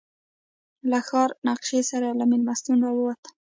له 0.89 0.99
ښار 1.07 1.29
نقشې 1.47 1.81
سره 1.91 2.07
له 2.19 2.23
مېلمستونه 2.31 2.85
راووتلو. 2.89 3.31